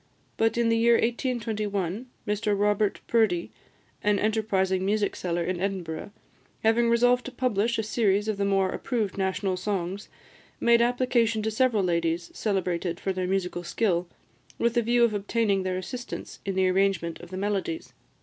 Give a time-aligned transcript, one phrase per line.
[0.35, 3.51] But in the year 1821, Mr Robert Purdie,
[4.03, 6.09] an enterprising music seller in Edinburgh,
[6.63, 10.09] having resolved to publish a series of the more approved national songs,
[10.59, 14.07] made application to several ladies celebrated for their musical skill,
[14.57, 17.93] with the view of obtaining their assistance in the arrangement of the melodies.